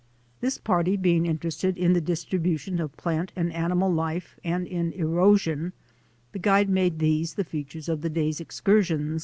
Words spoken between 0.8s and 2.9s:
being interested in the distribution